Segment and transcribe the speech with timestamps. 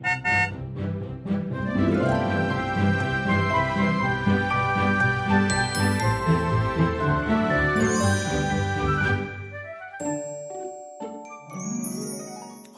[0.00, 0.37] Thank you.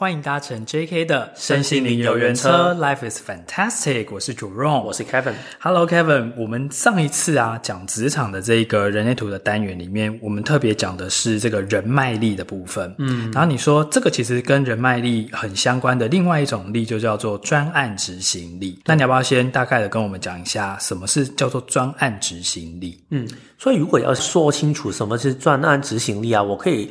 [0.01, 4.07] 欢迎搭乘 JK 的身心灵游园车，Life is fantastic。
[4.09, 5.33] 我是 Jerome，我是 Kevin。
[5.59, 12.95] Hello Kevin，我们上一次啊讲职场的这个人类图的单元里面，我们特别讲的是这个人脉力的部分。
[12.97, 18.81] 嗯，然后你说这个其实跟人脉力很相关的另外一种力就叫做专案执行力。
[18.85, 22.99] 那你要不要先大概的跟我们讲一下什么是叫做专案执行力？
[23.11, 23.29] 嗯，
[23.59, 26.89] 所以如果要说清楚什么是专案执行力啊，我可以。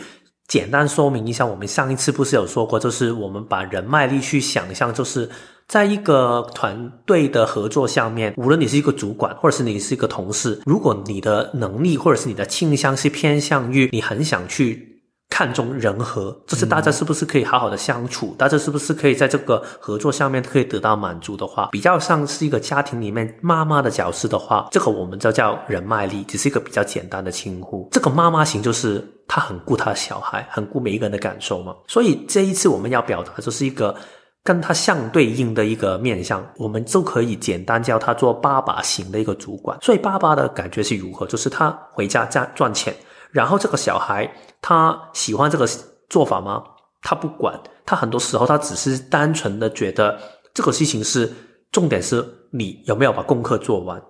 [0.50, 5.30] 简单说明一下，我们上一次不是有说过，就是我们把人脉力去想象，就是
[5.68, 14.89] 在一个团队的合作下面，无论你是一个主管，或者是你是一个同事，如果你的能力或者是你的倾向是偏向于你很想去。
[15.30, 27.88] 看重人和，就是大家是不是可以好好的相处，大家是不是可以在这个合作上面可以得到满足的话，比较像是一个家庭里面妈妈的角色的话，这个我们就叫人脉力，只是一个比较简单的称呼。
[27.92, 31.74] 这个妈妈型就是她很顾她的小孩，很顾每一个人的感受嘛。
[31.86, 33.94] 所以这一次我们要表达就是一个
[34.42, 39.78] 跟他相对应的一个面相，我们就可以简单叫他做爸爸型的一个主管。
[39.80, 41.24] 所以爸爸的感觉是如何？
[41.26, 42.92] 就是他回家赚赚钱。
[43.32, 45.66] 然后这个小孩他喜欢这个
[46.08, 46.64] 做法吗？
[47.02, 50.18] 他不管，他很多时候他只是单纯的觉得
[50.52, 51.32] 这个事情是
[51.72, 54.02] 重点是你有没有把功课做完。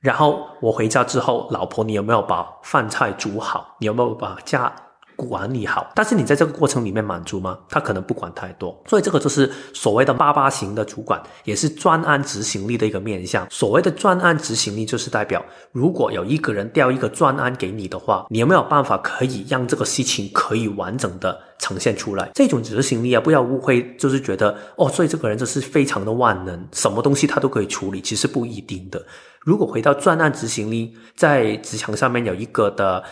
[0.00, 3.76] 然后我回家之后，老婆你有没有把饭菜煮好？
[3.80, 4.72] 你有没有把家
[5.26, 7.58] 管理好，但是你在这个过程里面满足吗？
[7.68, 13.46] 他可能不管太多，所以这个就是所谓的八八型的主管，也是专案执行力的一个面向。
[13.50, 22.30] 所谓的专案执行力，就是代表如果有一个人调一个专案给你的话，你有没有办法可以让这个事情可以完整的呈现出来？
[22.34, 29.04] 这种执行力啊，不要误会，就是觉得哦，所以这个人就是非常的万能，什么东西他都可以处理，其实不一定的。
[29.40, 33.02] 如果回到专案执行力，在职场上面有一个的。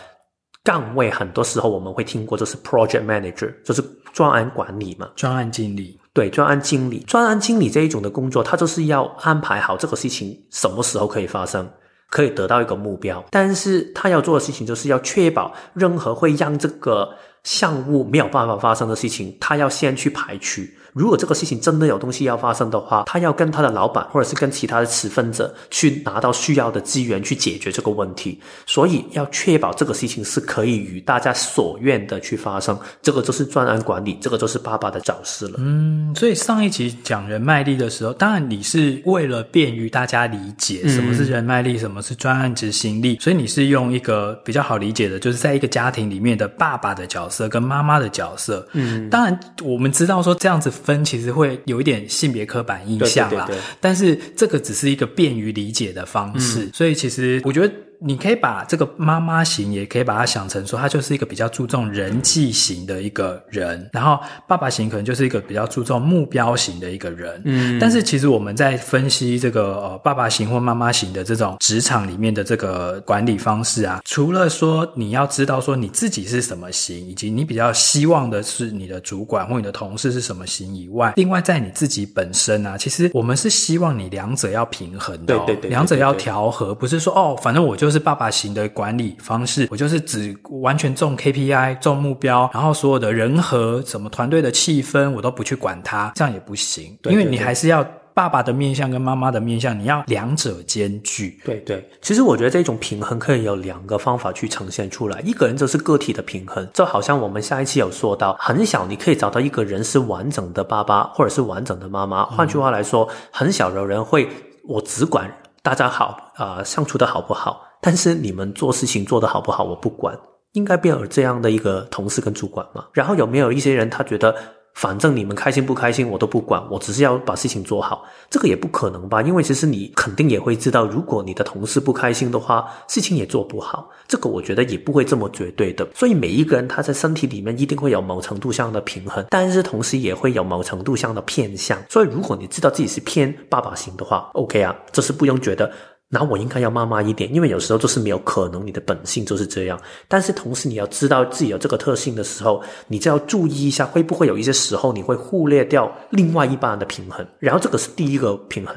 [0.69, 5.99] 岗位很多时候我们会听过，就是 project manager，就是专案管理嘛，专案经理。
[6.13, 11.67] 对，专案经理，专案经理这一种的工作，他就是要安排好这个事情什么时候可以发生，
[12.11, 13.25] 可以得到一个目标。
[13.31, 17.09] 但是他要做的事情，就是要确保任何会让这个
[17.43, 20.61] 项目没有办法发生的事情，他要先去排除。
[20.93, 32.77] 如果这个事情真的有东西要发生的话，他要跟他的老板或者是跟其他的持份者去拿到需要的资源去解决这个问题，所以要确保这个事情是可以与大家所愿的去发生。
[33.03, 35.59] 这个就是专案管理，这个就是爸爸的找事了。
[35.59, 48.67] 嗯，所以上一集讲人脉力的时候，当然你是为了便于大家理解什么是人脉力，什么是专案执行力，所以你是用一个比较好理解的，就是在一个家庭里面的爸爸的角色跟妈妈的角色。
[48.73, 50.69] 嗯，当然我们知道说这样子。
[50.79, 57.73] 分其实会有一点性别刻板印象啦，对对对对，但是这个只是一个便于理解的方式，嗯，所以其实我觉得。
[58.01, 64.17] 你可以把这个妈妈型，也可以把它想成说，他就是一个比较注重人际型的一个人，然后
[64.47, 67.41] 爸爸型可能就是一个比较注重目标型的一个人。
[67.43, 87.88] 嗯，但是其实我们在分析这个呃爸爸型或妈妈型的这种职场里面的这个管理方式啊，除了说你要知道说你自己是什么型，以及你比较希望的是你的主管或你的同事是什么型以外，另外在你自己本身啊，其实我们是希望你两者要平衡的，哦，对对对，对，两者要调和，不是说哦，反正我就。
[87.89, 96.95] 就是爸爸型的管理方式，我就是只完全重 KPI、重目标，然后所有的人和什么团队的气氛，我都不去管它，这样也不行。
[97.01, 97.83] 对对对，因为你还是要
[98.13, 101.41] 爸爸的面相跟妈妈的面相，你要两者兼具。
[101.43, 105.19] 对对，其实我觉得这种平衡可以有两个方法去呈现出来。
[105.21, 112.23] 一个人就是个体的平衡，就好像我们下一期有说到，很小你可以找到一个人是完整的爸爸，或者是完整的妈妈。
[112.23, 114.29] 换句话来说，很小的人会
[114.67, 115.27] 我只管
[115.63, 117.65] 大家好啊、呃，相处的好不好。
[117.81, 120.17] 但是你们做事情做得好不好，我不管，
[120.53, 122.85] 应该不要有这样的一个同事跟主管嘛。
[122.93, 124.35] 然后有没有一些人，他觉得
[124.75, 129.21] 反正你们开心不开心我都不管，我只是要把事情做好，这个也不可能吧？
[129.21, 133.89] 因为其实你肯定也会知道，如果你的同事不开心的话，事情也做不好。
[134.07, 135.87] 这个我觉得也不会这么绝对的。
[135.93, 141.77] 所以每一个人他在身体里面一定会有某程度上的平衡，但是同时也会有某程度上的偏向。
[141.89, 145.71] 所以如果你知道自己是偏爸爸型的话，OK 啊，这是不用觉得。
[146.11, 149.79] 那我应该要慢慢一点，因为有时候就是没有可能，你的本性就是这样。
[150.07, 157.25] 但是同时你要知道自己有这个特性的时候，你就要注意一下，会不会有一些时候你会忽略掉另外一半的平衡。
[157.37, 158.75] 然后这个是第一个平衡，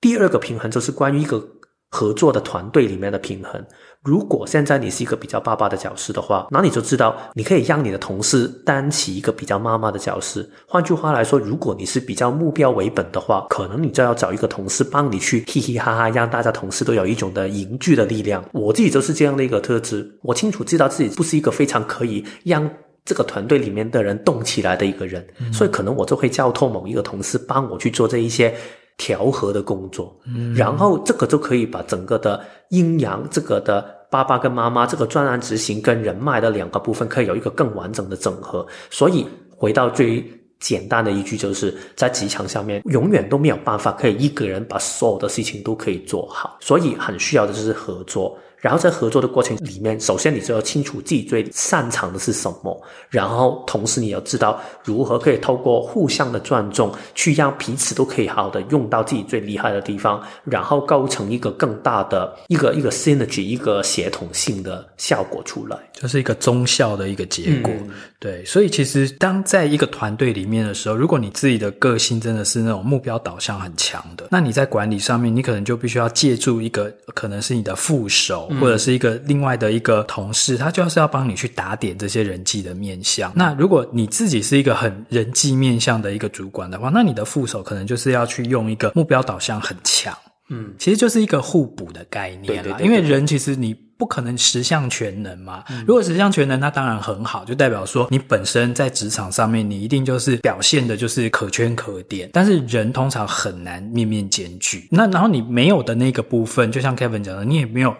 [0.00, 1.42] 第二个平衡就是关于一个
[1.88, 3.64] 合作的团队里面的平衡。
[4.04, 10.46] 如果现在你是一个比较爸爸的角色的话，那你就知道你可以让你的同事担起一个比较妈妈的角色。
[10.66, 18.44] 换句话来说，如果你是比较目标为本的话，可能你就要找一个同事帮你去 嘻嘻哈哈，让大家同事都有一种的凝聚的力量。
[18.52, 22.68] 我自己就是这样的一个特质，我清楚知道自己不是一个非常可以让
[23.06, 28.54] 这个团队里面的人动起来的一个人，所以可能我就会交托某一个同事帮我去做这一些。
[28.96, 38.66] 调和的工作，嗯，然后这个就可以把整个的阴阳，这个的爸爸跟妈妈，这个专案执行跟人脉的两个部分，可以有一个更完整的整合。
[38.90, 40.24] 所以回到最
[40.60, 48.38] 简单的一句，就是在职场上面，永远都没有办法可以一个人把所有的事情都可以做好，所以很需要的就是合作。
[48.64, 67.70] 然后在合作的过程里面，首先你就要清楚自己最擅长的是什么，然后同时你要知道如何可以透过互相的尊重，去让彼此都可以好好的用到自己最厉害的地方，然后构成一个更大的一个一个 synergy 一个协同性的效果出来，就是一个综效的一个结果。
[68.18, 78.48] 对，所以其实当在一个团队里面的时候，如果你自己的个性真的是那种目标导向很强的，那你在管理上面，你可能就必须要借助一个可能是你的副手。
[78.60, 83.32] 或者是一个另外的一个同事，他就是要帮你去打点这些人际的面相。
[83.34, 90.16] 那如果你自己是一个很人际面相的一个主管的话，那你的副手可能就是要去用一个目标导向很强，
[90.50, 92.46] 嗯，其实就是一个互补的概念啦。
[92.46, 95.64] 对对对对，因为人其实你不可能十项全能嘛。
[95.70, 102.28] 嗯、如果十项全能，那当然很好，就代表说你本身在职场上面，你一定就是表现的就是可圈可点。
[102.32, 104.88] 但是人通常很难面面兼具。
[104.90, 107.94] 那然后你没有的那个部分，就像 Kevin 讲的，你也没有。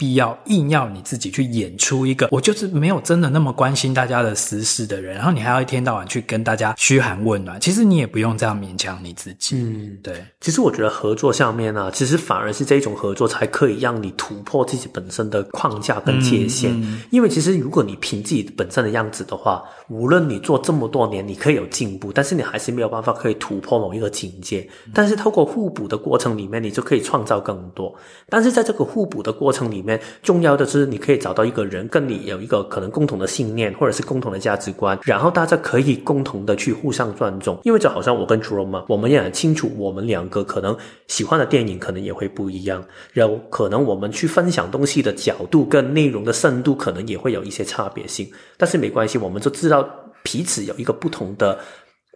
[0.00, 9.56] 必要硬要你自己去演出一个，我就是没有真的那么关心大家的私事的人，然后你还要一天到晚去跟大家嘘寒问暖，其实你也不用这样勉强你自己。
[9.56, 10.24] 嗯，对。
[10.40, 16.72] 其实我觉得合作上面呢、啊，其实反而是这种合作才可以让你突破自己本身的框架跟界限。
[16.72, 24.66] 嗯嗯、因为其实如果你凭自己本身的样子的话，无论你做这么多年，你可以有进步，但是你还是没有办法可以突破某一个境界。
[24.94, 27.94] 但是透过互补的过程里面，你就可以创造更多。
[28.28, 29.89] 但是在这个互补的过程里面，
[30.22, 37.58] 重要的是，你可以找到一个人跟你有一个可能共同的信念，或者是共同的价值观，然后大家可以共同的去互相尊重。
[37.64, 40.76] 因为就好像我跟 Jerome 嘛，我们也很清楚，我们两个可能
[41.06, 48.30] 喜欢的电影可能也会不一样，然后可能我们去分享东西的角度跟内容的深度可能也会有一些差别性。
[48.56, 49.88] 但是没关系，我们就知道
[50.22, 51.58] 彼此有一个不同的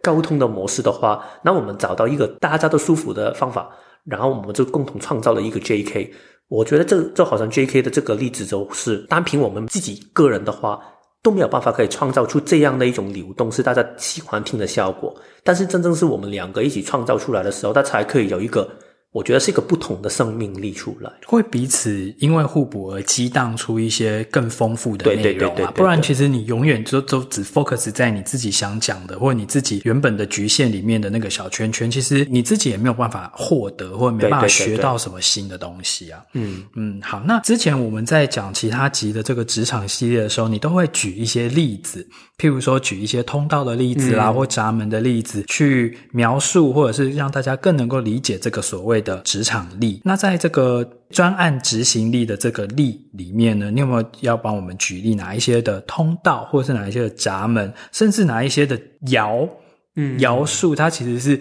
[0.03, 3.69] 沟通的模式的话，那我们找到一个大家都舒服的方法，
[4.03, 6.11] 然后我们就共同创造了一个 JK。
[6.47, 7.81] 我觉得这就好像 J.K.
[7.81, 10.79] 的这个例子，就是单凭我们自己个人的话
[11.23, 15.15] 都没有办法可以创造出这样的一种流动，是大家喜欢听的效果。
[15.43, 18.69] 但是真正是我们两个一起创造出来的时候，它才可以有一个。
[19.15, 25.71] 我觉得是一个不同的生命力出来，会彼此因为互补而激荡出一些更丰富的内容啊。
[25.73, 36.21] 不然其实你永远就都只 focus 在你自己想讲的，或者你自己原本的局限里面的那个小圈圈，其实你自己也没有办法获得，或者没办法学到什么新的东西啊。
[36.33, 42.05] 嗯嗯，好，那之前我们在讲其他集的这个职场系列的时候，你都会举一些例子，
[42.37, 59.47] 譬如说举一些通道的例子啦，嗯、或闸门的例子，去描述或者是让大家更能够理解这个所谓的职场力，那在这个专案执行力的这个力里面呢，你有没有要帮我们举例哪一些的通道，或者是哪一些的闸门，甚至哪一些的摇，
[59.95, 61.39] 嗯，爻数，它其实是。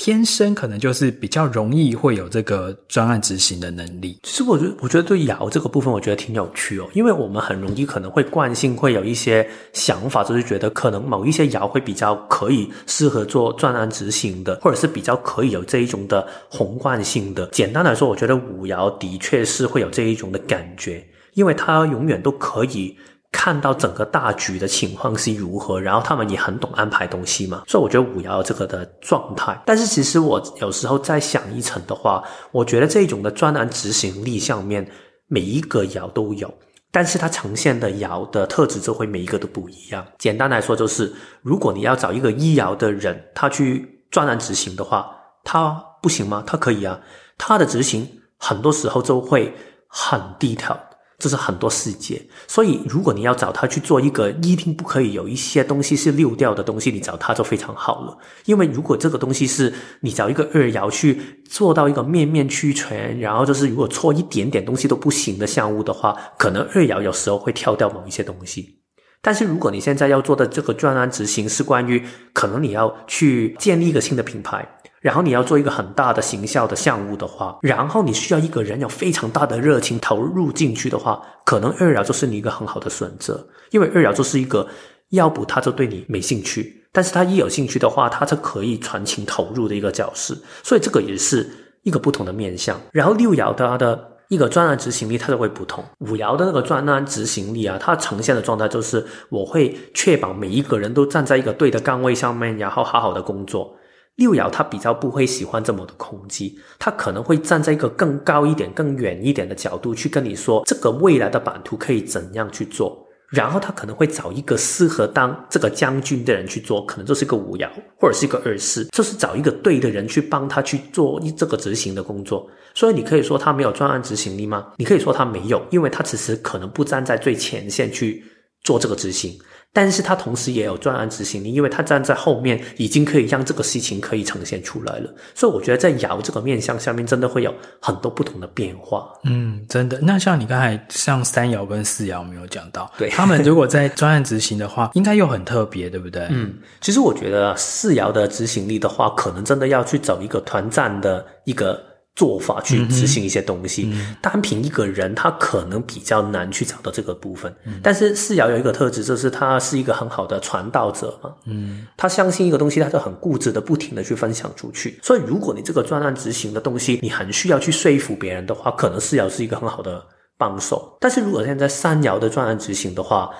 [0.00, 4.18] 天生可能就是比较容易会有这个专案执行的能力。
[4.22, 17.46] 其实我觉得，我觉得对爻这个部分，我觉得挺有趣哦，因为我们很容易可能会惯性会有一些想法，就是觉得可能某一些爻会比较可以适合做专案执行的，或者是比较可以有这一种的宏观性的。
[17.52, 22.96] 简单来说，我觉得五爻的确是会有这一种的感觉，因为它永远都可以。
[23.32, 29.58] 看到整个大局的情况是如何，然后他们也很懂安排东西嘛，所以我觉得五爻这个的状态。
[29.64, 34.90] 但是其实我有时候再想一层的话，我觉得这种的专案执行力上面
[35.28, 36.52] 每一个爻都有，
[36.90, 40.04] 但是它呈现的爻的特质就会每一个都不一样。
[40.18, 45.08] 简单来说就是，如果你要找一个一爻的人，他去专案执行的话，
[45.44, 45.70] 他
[46.02, 46.42] 不行吗？
[46.44, 47.00] 他可以啊，
[47.38, 49.54] 他的执行很多时候就会
[49.86, 50.78] 很低调。
[51.20, 58.16] 这是很多细节，所以如果你要找他去做一个，一定不可以有一些东西是溜掉的东西，你找他就非常好了。
[58.46, 68.78] 因为如果这个东西是你找一个二爻去做到一个面面俱全，然后就是如果错一点点东西都不行的项目的话，可能二爻有时候会跳掉某一些东西。
[69.20, 74.66] 但是如果你现在要做的这个专案执行是关于可能你要去建立一个新的品牌，
[75.00, 84.68] 然后你要做一个很大的行销的项目的话，然后你需要一个人有非常大的热情投入进去的话，可能二爻就是你一个很好的选择，因为二爻就是一个
[85.10, 91.48] 要不他就对你没兴趣，但是他一有兴趣的话，他就可以全情投入的一个角色，所以这个也是
[91.82, 92.80] 一个不同的面向。
[92.92, 94.08] 然后六爻的他的。
[94.30, 95.84] 一个专案执行力，它就会不同。
[95.98, 103.74] 五爻的那个专案执行力啊，它呈现的状态就是，我会确保每一个人都站在一个对的岗位上面，然后好好的工作。
[104.20, 113.06] 六爻他比较不会喜欢这么的空机，他可能会站在一个更高一点、更远一点的角度去跟你说，这个未来的版图可以怎样去做。
[113.30, 122.46] 然后他可能会找一个适合当这个将军的人去做，可能就是一个五爻或者是一个二四，就是找一个对的人去帮他去做这个执行的工作。
[122.74, 124.66] 所以你可以说他没有专案执行力吗？
[124.76, 128.22] 你可以说他没有，因为他其实可能不站在最前线去
[128.64, 129.38] 做这个执行。
[129.72, 135.14] 但是他同时也有专案执行力，因为他站在后面，已经可以让这个事情可以呈现出来了。
[135.34, 139.08] 所以我觉得在爻这个面向下面，真的会有很多不同的变化。
[139.24, 139.98] 嗯，真的。
[140.02, 146.26] 那像你刚才像三爻跟四爻没有讲到，对，他们如果在专案执行的话，应该又很特别，对不对？
[146.32, 151.89] 嗯，其实我觉得四爻的执行力的话，可能真的要去走一个团战的一个。
[152.16, 153.90] 做法去执行一些东西，
[154.20, 157.54] 单凭一个人，他可能比较难去找到这个部分。
[157.64, 161.32] 嗯、但是四爻有一个特质，就是他是一个很好的传道者嘛。
[161.46, 164.98] 嗯，他相信一个东西，他就很固执的，不停的去分享出去。
[165.02, 170.04] 所以，如果你这个专案执行的东西，你很需要去说服别人的话，可能四爻是一个很好的
[170.36, 170.98] 帮手。
[171.00, 173.30] 但是如果现在三爻的专案执行的话，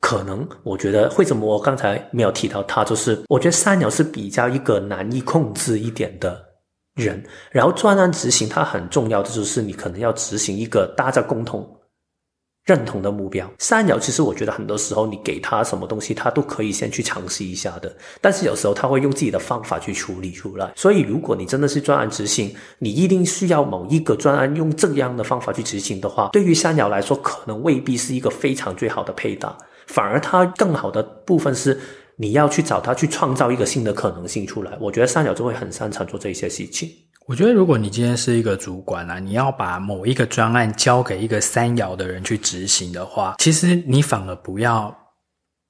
[0.00, 6.47] 可能我觉得为什么我刚才没有提到他，就是我觉得三爻是比较一个难以控制一点的。
[6.98, 11.66] 人，然后专案执行，它很重要的就是你可能要执行一个大家共同
[12.64, 13.50] 认同的目标。
[13.58, 20.72] 三爻其实我觉得很多时候你给他什么东西，他都可以先去尝试一下的，但是有时候他会用自己的方法去处理出来。
[20.76, 31.80] 所以如果你真的是专案执行，你一定需要某一个专案用这样的方法去执行的话，对于三爻来说，可能未必是一个非常最好的配搭，反而它更好的部分是。
[32.20, 36.90] 你要去找他去创造一个新的可能性出来，我觉得三角就会很擅长做这些事情。
[37.26, 44.92] 我觉得如果你今天是一个主管啊，你要把某一个专案交给一个三爻的人去执行的话，其实你反而不要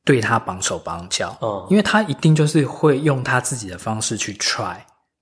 [0.04, 4.76] 对他绑手绑脚，嗯，因为他一定就是会用他自己的方式去 try。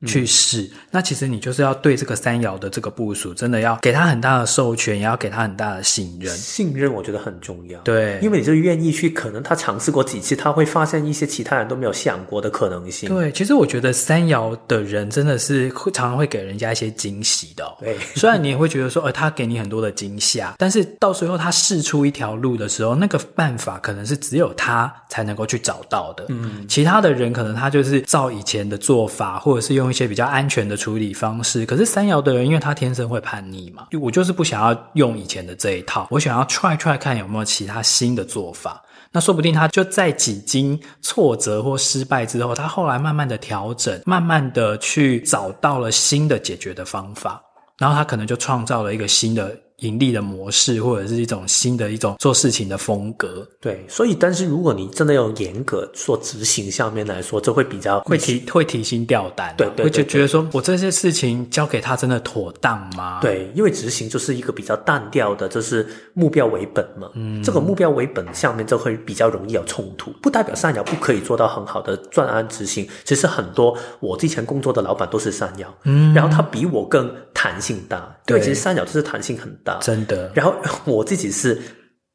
[0.05, 6.37] 去试，那其实你就是要对这个三爻的这个部署，真的要给他很大的授权，也要给他很大的信任。
[6.37, 13.09] 信任我觉得很重要，对，因为你就愿意去，可能他尝试过几次，他会发现一些其他人都没有想过的可能性。
[13.09, 17.75] 对，其实我觉得三爻的人真的是会常常会给人家一些惊喜的哦。
[17.81, 26.27] 对， 虽然你也会觉得说，呃，他给你很多的惊吓，但是到时候他试出一条路的时候，那个办法可能是只有他才能够去找到的。
[26.29, 38.83] 嗯，其他的人可能他就是照以前的做法，或者是用用一些比较安全的处理方式，可是三爻的人，因为他天生会叛逆嘛，就我就是不想要用以前的这一套，我想要 try try 看有没有其他新的做法。
[39.13, 47.41] 那说不定他就在几经挫折或失败之后，他后来慢慢的调整，慢慢的去找到了新的解决的方法，
[47.79, 49.57] 然后他可能就创造了一个新的。
[49.81, 53.85] 盈利的模式，或者是一种新的一种做事情的风格，对。
[53.89, 63.19] 所以，但是如果你真的要严格做执行上面来说，这会比较会提会提心吊胆，对，对，对，对，会就觉得说我这些事情交给他真的妥当吗？
[63.21, 67.11] 对，因为执行就是一个比较单调的，就是目标为本嘛。
[67.13, 72.89] 嗯，这个目标为本下面就会比较容易有冲突，不代表三爻不可以做到很好的专案执行。
[73.05, 79.55] 其实很多我之前工作的老板都是三爻，嗯，然后他比我更弹性大，对，其实三爻就是弹性很。
[79.81, 80.55] 真的，然后
[80.85, 81.61] 我自己是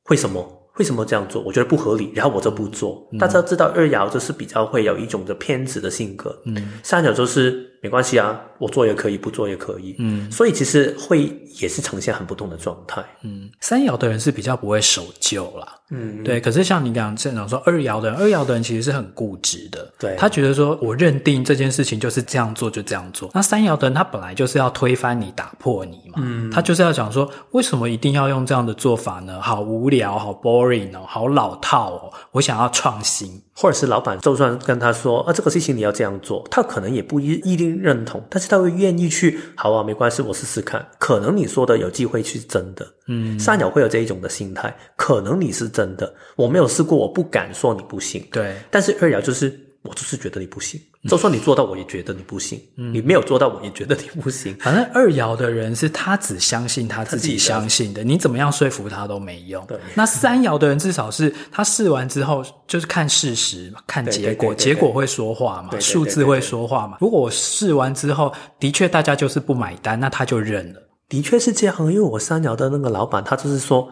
[0.09, 0.57] 为什么？
[0.77, 1.41] 为什么这样做？
[1.43, 3.05] 我觉得不合理，然后我就不做。
[3.11, 11.23] 嗯、大家知道二爻就是比较会有一种的偏执的性格，嗯，三爻就是没关系啊，我做也可以，不做也可以，嗯，所以其实会
[11.59, 15.67] 也是呈现很不同的状态，嗯，三爻的人是比较不会守旧啦。
[15.93, 16.39] 嗯，对。
[16.39, 19.91] 可是像你讲这种说二爻的人，二爻的人其实是很固执的。
[19.99, 23.29] 对，他觉得说我认定这件事情就是这样做就这样做。
[23.33, 26.13] 那三爻的人他本来就是要推翻你、打破你嘛。
[26.17, 29.41] 嗯，他就是要讲说，为什么一定要用这样的做法呢？
[29.41, 32.13] 好无聊，好 boring 哦，好老套哦。
[32.31, 39.39] 我想要创新，或者是老板就算跟他说啊，这个事情你要这样做，他可能也不一一定认同，但是他会愿意去。
[39.55, 40.83] 好啊，没关系，我试试看。
[40.97, 42.87] 可能你说的有机会是真的。
[43.05, 48.25] 嗯，三鸟会有这一种的心态，可能你是真的，我没有试过，我不敢说你不行。
[48.31, 50.79] 对，但是二爻就是我就是觉得你不行。
[51.09, 52.61] 就算你做到，我也觉得你不行。
[52.77, 54.55] 嗯，你没有做到，我也觉得你不行。
[54.59, 59.65] 反正二爻的人是他只相信他自己相信的，你怎么样说服他都没用。
[59.65, 59.79] 对。
[59.95, 66.97] 那三爻的人至少是他试完之后就是看事实嘛，看结果，结果会说话嘛，数字会说话嘛。
[67.01, 70.79] 如果我试完之后的确大家就是不买单，那他就认了。
[71.09, 73.89] 的确是这样，因为我三爻的那个老板，他就是说。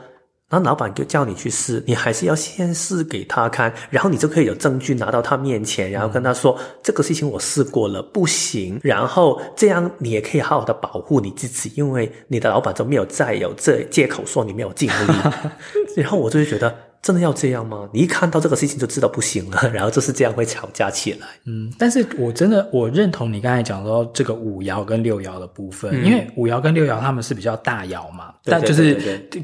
[0.50, 8.79] 然后老板就叫你去试，你还是要先试给他看，然后你就可以有证据拿到他面前，然后跟他说、嗯、这个事情我试过了，不行。
[8.84, 14.94] 然后这样你也可以好好的保护你自己，因为你的老板就没有再有这借口说你没有尽力。
[15.96, 16.88] 然后我就会觉得。
[17.01, 17.88] 真的要这样吗？
[17.94, 21.27] 你一看到这个事情就知道不行了， 然后就是这样会吵架起来。
[21.46, 28.96] 嗯，但是我真的我认同你刚才讲说这个五爻跟六爻的部分，嗯、因为五爻跟六爻他们是比较大爻嘛，但就是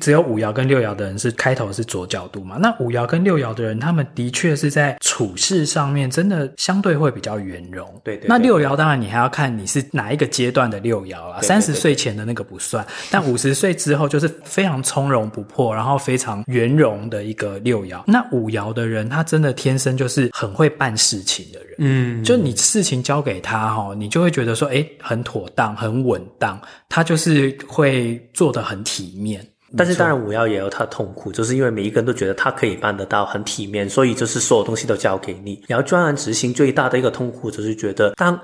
[0.02, 2.58] 只有五爻跟六爻的人是开头是左角度嘛。
[2.60, 7.88] 那五爻跟六爻的人，他们的确是在处事上面真的相对会比较圆融。
[8.04, 8.28] 对，对对。
[8.28, 17.45] 那六爻当然你还要看你是哪一个阶段的六爻啦，三十岁前的那个不算，但五十岁之后就是非常从容不迫，然后非常圆融的一个。
[17.60, 21.75] 六爻，那五爻的人，他真的天生就是很会办事情的人。
[21.80, 26.60] 嗯，就你事情交给他哈，你就会觉得说，哎，很妥当，很稳当，
[26.90, 29.46] 他就是会做得很体面。
[29.78, 35.62] 但是当然，五爻也有他的痛苦，就是因为每一个人都觉得他可以办得到，很体面，所以就是所有东西都交给你。
[35.68, 38.40] 然后专案执行最大的一个痛苦，就是觉得当。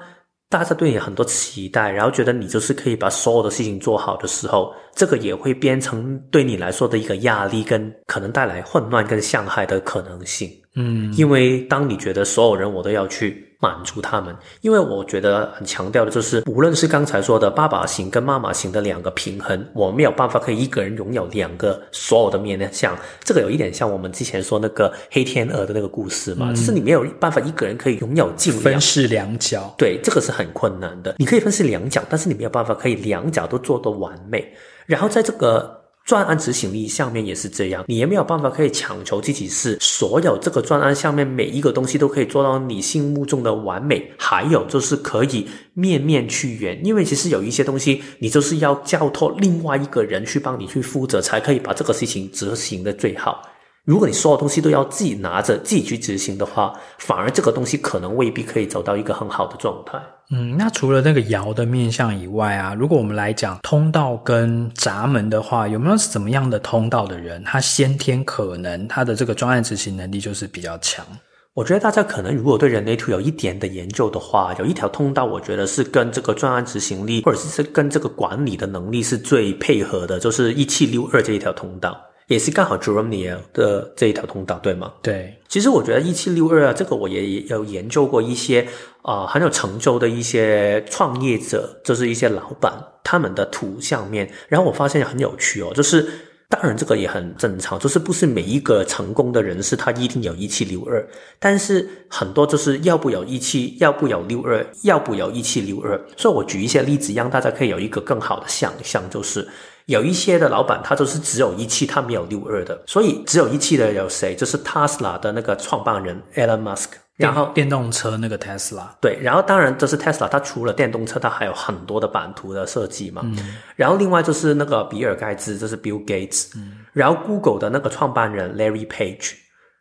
[0.52, 10.52] 大家对你很多期待，然后觉得你就是可以把所有的事情做好的时候，这个也会变成对你来说的一个压力，跟可能带来混乱跟伤害的可能性。
[10.76, 13.48] 嗯，因为当你觉得所有人我都要去。
[13.64, 22.98] 满足他们，因为我觉得很强调的就是，无论是刚才说的爸爸型跟妈妈型的两个平衡，我没有办法可以一个人拥有两个所有的面向。
[23.24, 29.72] 这个有一点像我们之前说那个黑天鹅的那个故事嘛，嗯、就是你没有办法一个人可以拥有尽分饰两角。
[29.78, 31.14] 对，这个是很困难的。
[31.20, 34.52] 你可以分饰两角，但是你没有办法可以两角都做得完美。
[34.88, 35.81] 然后在这个。
[36.06, 53.42] 专案执行力下面也是这样，你也没有办法可以强求自己是所有这个专案下面每一个东西都可以做到你心目中的完美，还有就是可以面面俱圆，因为其实有一些东西你就是要交托另外一个人去帮你去负责，才可以把这个事情执行的最好。
[53.84, 60.00] 如果你所有东西都要自己拿着自己去执行的话，反而这个东西可能未必可以走到一个很好的状态。
[60.30, 71.06] 嗯，那除了那个爻的面向以外啊，如果我们来讲通道跟闸门的话，有没有什么样的通道的人，他先天可能他的这个专案执行能力就是比较强？
[71.54, 82.00] 我觉得大家可能如果对人类图有一点的研究的话，有一条通道，我觉得是跟这个专案执行力，或者是跟这个管理的能力是最配合的，就是一七六二这一条通道。
[82.28, 84.94] 也是刚好 Niel 的这一条通道，对吗？
[85.02, 88.62] 对，其实我觉得一七六二啊，这个我也有研究过一些
[89.02, 92.72] 啊、呃、很有成就的一些创业者，就是一些老板
[93.04, 96.08] 他们的图像面，然后我发现很有趣哦，就是
[96.48, 101.06] 当然这个也很正常，就是不是每一个成功的人士他一定有一七六二，
[101.38, 109.46] 但是很多就是要不有一七，要不有六二，要不有一七六二，所以我举一些例子，让大家可以有一个更好的想象，就是。
[109.92, 114.34] 有一些的老板，他就是只有一汽，他没有六二的，所以只有一汽的有谁？
[114.34, 123.22] 就是 Tesla 的那个创办人 Elon Musk，然后电动车那个 Tesla，对，然后当然这是 Tesla，它除了电动车，它还有很多的版图的设计嘛。
[123.26, 129.34] 嗯，然后另外就是那个比尔盖茨，就是 Bill Gates，嗯，然后 Google 的那个创办人 Larry Page，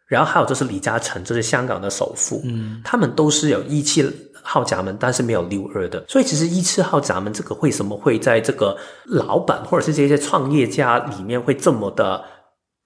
[0.06, 4.04] 然后还有就是李嘉诚，就是香港的首富，嗯，他们都是有一七。
[4.42, 12.24] 号闸门，但是没有六二的，所以其实一次号闸门这个为什么会在这个老板或者是这些创业家里面会这么的？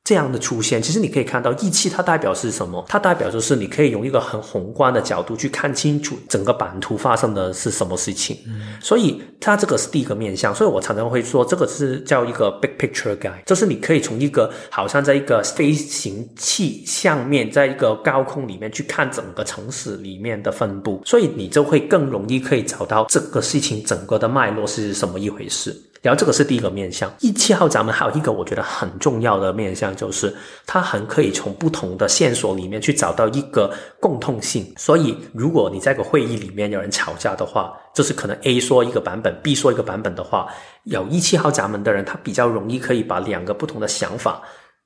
[0.05, 2.85] 这样的出现，其实你可以看到，义气它代表是什么？
[2.87, 8.37] 它代表就是你可以用一个很宏观的角度去看清楚整个版图发生的是什么事情。
[8.47, 10.55] 嗯，所以它这个是第一个面向。
[10.55, 25.75] 所以我常常会说，这个是叫一个 big picture guy，就是你可以从一个好像在一个飞行器上面，在一个高空里面去看整个城市里面的分布，所以你就会更容易可以找到这个事情整个的脉络是什么一回事。
[26.05, 30.37] 然后这个是第一个面向，一七号闸门还有一个我觉得很重要的面向，就是
[30.67, 34.71] 它很可以从不同的线索里面去找到一个共通性。
[34.77, 40.47] 所以如果你在个会议里面有人吵架的话，就是可能 A 说一个版本，B 说一个版本的话，
[40.83, 44.43] 有一七号闸门的人，他比较容易可以把两个不同的想法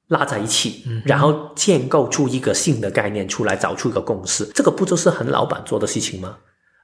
[0.07, 4.45] 拉在一起，然后建构出一个新的概念出来，找出一个共识。
[4.55, 6.37] 这个不就是很老板做的事情吗？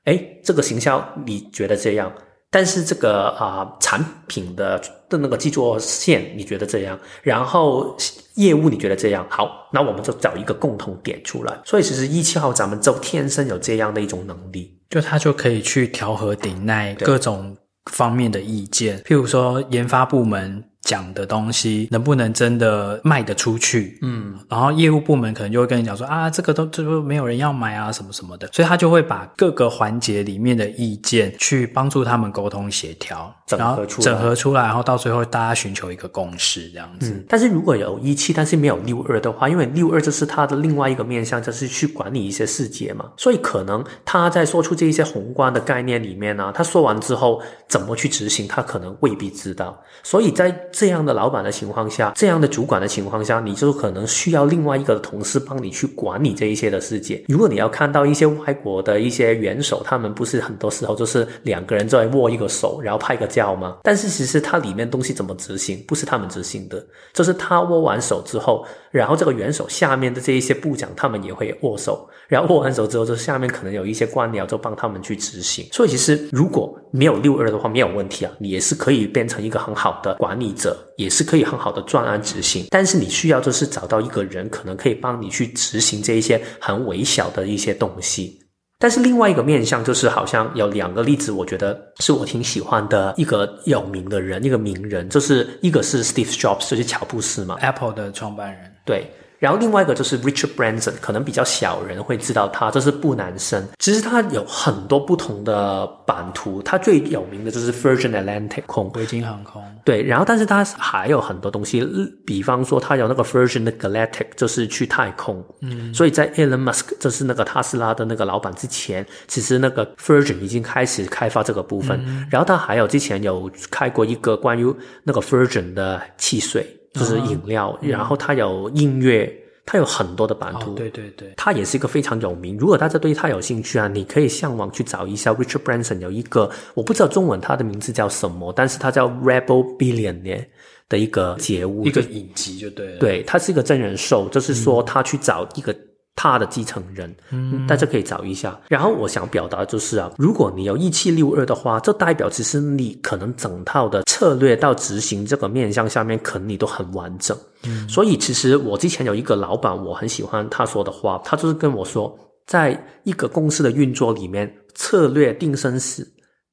[0.07, 2.13] 哎，这个行销你觉得这样？
[2.55, 7.97] 但是这个啊、呃、产品的的那个制作线你觉得这样，然后
[8.37, 11.53] 业务你觉得这样，好，那我们就找一个共同点出来。
[11.65, 17.57] 所以其实一七号咱们就天生有这样的一种能力，就他就可以去调和顶耐各种
[17.91, 20.63] 方面的意见，譬如说研发部门。
[20.85, 23.99] 讲的东西能不能真的卖得出去？
[24.03, 37.11] 嗯，然后业务部门可能就会跟你讲说啊，这个都这个没有人要买啊，什么什么的，所以他就会把各个环节里面的意见去帮助他们沟通协调，整合出来，整合出来，然后到最后大家寻求一个共识这样子。
[37.11, 57.25] 嗯，但是如果有一期，但是没有六二的话，因为六二就是他的另外一个面向，就是去管理一些细节嘛，所以可能他在说出这一些宏观的概念里面呢，他说完之后怎么去执行，他可能未必知道，所以在这样的老板的情况下，这样的主管的情况下，你就可能需要另外一个同事帮你去管理这一些的世界。
[57.29, 63.77] 如果你要看到一些外国的一些元首，他们不是很多时候就是两个人在握一个手，然后拍个照吗？
[63.85, 75.69] 但是其实它里面东西怎么执行，不是他们执行的，就是他握完手之后，然后这个元首下面的这一些部长，他们也会握手，然后握完手之后，就下面可能有一些官僚就帮他们去执行。
[75.71, 80.64] 所以其实如果没有六二的话，没有问题啊，你也是可以变成一个很好的管理者。
[80.97, 88.39] 也是可以很好的专案执行，但是你需要就是找到一个人，可能可以帮你去执行这一些很微小的一些东西。
[88.79, 99.07] 但是另外一个面向就是，好像有两个例子，我觉得是我挺喜欢的一个有名的人，一个名人，就是一个是 Steve Jobs，就是乔布斯嘛，Apple 的创办人，对。
[99.45, 103.63] 然后另外一个就是 Richard Branson，可能比较小人会知道他，这是布男生。
[103.79, 109.63] 其实他有很多不同的版图，他最有名的就是 Virgin Atlantic 空，维京航空。
[109.85, 111.87] 对，然后但是他还有很多东西，
[112.25, 115.45] 比方说他有那个 Virgin 的 Galactic，就是去太空。
[115.61, 122.03] 嗯，所以在 Elon Musk，就是那个特斯拉的那个老板之前，其实那个 Virgin 已经开始开发这个部分。
[122.07, 126.67] 嗯，然后他还有之前有开过一个关于那个 Virgin 的汽水。
[126.95, 129.31] 就是饮料，嗯、然后它有音乐，
[129.67, 130.71] 它有很多的版图。
[130.71, 132.57] 哦、对对对，它也是一个非常有名。
[132.57, 140.47] 如果大家对它有兴趣啊，你可以上网去找一下 Richard Branson 有一个，我不知道中文它的名字叫什么，但是它叫 Rebel Billionaire
[140.89, 142.99] 的一个节目，一个影集就对了。
[142.99, 145.77] 对，它是一个真人秀，就是说他去找一个。
[146.15, 148.59] 嗯他的继承人，嗯，大家可以找一下。
[148.69, 157.37] 然后我想表达的就是啊，如果你有一七六二的话，这代表其实你可能整套的策略到执行这个面向下面，可能你都很完整。
[157.65, 166.11] 嗯，所以其实我之前有一个老板，我很喜欢他说的话，他就是跟我说，在一个公司的运作里面，策略定生死，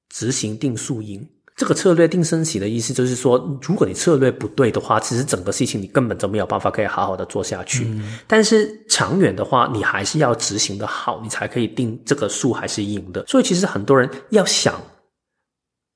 [0.09, 1.25] 执行定输赢。
[1.55, 7.85] 这个策略定生死的意思就是说，如果你策略不对的话，其实整个事情你根本就没有办法可以好好的做下去。
[7.85, 13.25] 嗯、但是长远的话，你还是要执行的好，你才可以定这个数还是赢的。
[13.27, 14.73] 所以其实很多人要想。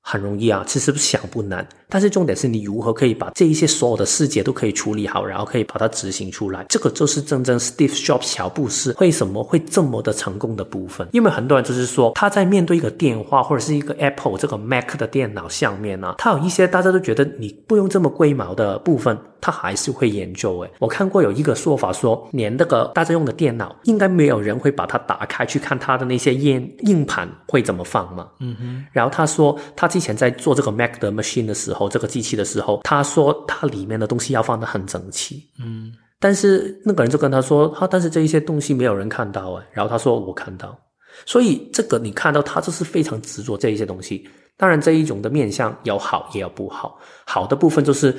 [0.08, 6.64] 很容易啊，其实想不难，但是重点是你如何可以把这一些所有的细节都可以处理好，然后可以把它执行出来。
[6.68, 11.06] 这个就是真正 Steve Jobs 乔布斯为什么会这么的成功的部分。
[11.12, 19.16] 因为很多人就是说他在面对一个电话或者是一个 Apple 这个 Mac 的电脑上面呢、啊，他有一些大家都觉得你不用这么龟毛的部分。
[19.38, 28.26] 他还是会研究诶，我看过有一个说法说，连那个大家用的电脑，应该没有人会把它打开去看它的那些硬硬盘会怎么放嘛。
[28.40, 28.84] 嗯哼。
[28.90, 35.42] 然后他说，他之前在做这个 Mac 的 machine 的时候，这个机器的时候，他说他里面的东西要放得很整齐。
[35.58, 35.92] 嗯。
[36.18, 39.66] 但是那个人就跟他说，他但是这一些东西没有人看到哎。
[39.72, 40.78] 然后他说我看到，
[41.26, 44.26] 所以这个你看到他就是非常执着这一些东西。
[44.56, 48.16] 当然这一种的面相有好也有不好，好的部分就是。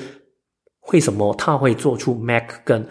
[0.93, 2.87] 为什么他会做出 Mac 跟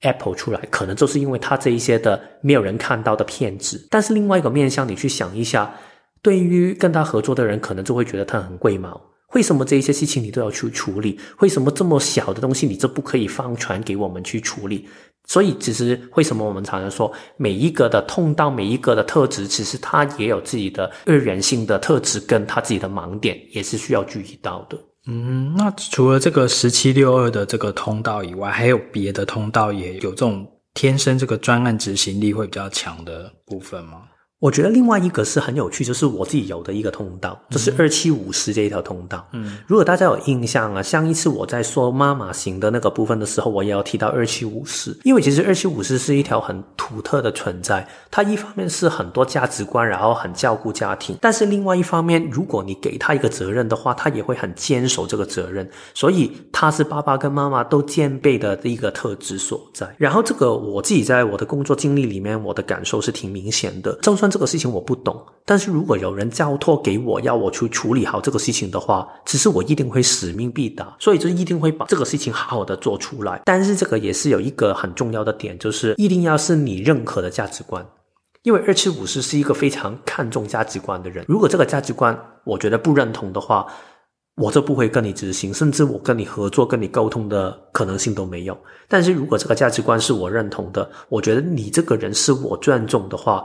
[0.00, 0.60] Apple 出来？
[0.70, 3.88] 可能就是因为他这一些的没有人看到的骗子。
[3.90, 5.74] 但是另外一个面向，你去想一下，
[6.20, 9.00] 对于跟他合作的人，可能就会觉得他很贵毛。
[9.34, 11.18] 为什么这些事情你都要去处理？
[11.40, 14.88] 为什么这么小的东西你就不可以放传给我们去处理？
[15.26, 24.78] 所以其实为什么我们常常说，每一个的通道，每一个的特质，其实它也有自己的二元性的特质，跟他自己的盲点，也是需要注意到的。
[25.06, 34.04] 嗯，那除了这个十七六二的这个通道以外，还有别的通道也有这种天生这个专案执行力会比较强的部分吗？
[34.40, 39.26] 我觉得另外一个是很有趣，就是我自己有的一个通道，就是二七五十这一条通道。
[39.32, 47.84] 嗯，如果大家有印象啊，上一次我在说妈妈型的那个部分的时候，我也要提到二七五十，因为其实二七五十是一条很独特的存在。
[48.12, 55.68] 它一方面是很多价值观，然后很照顾家庭，但是另外一方面，如果你给他一个责任的话，他也会很坚守这个责任。
[55.94, 59.92] 所以他是爸爸跟妈妈都兼备的一个特质所在。
[59.98, 64.27] 然后这个我自己在我的工作经历里面，我的感受是挺明显的，就算。
[64.30, 73.42] 这个事情我不懂，但是如果有人交托给我，要我去处理好这个事情的话，其实我一定会使命必达，所以就一定会把这个事情好好的做出来。
[73.44, 77.86] 但是这个也是有一个很重要的点，就是一定要是你认可的价值观，
[78.42, 81.24] 因为二七武士是一个非常看重价值观的人。
[81.28, 83.66] 如果这个价值观我觉得不认同的话，
[84.36, 88.56] 我就不会跟你执行，甚至我跟你合作、跟你沟通的可能性都没有。
[88.86, 93.44] 但是如果这个价值观是我认同的，我觉得你这个人是我尊重的话，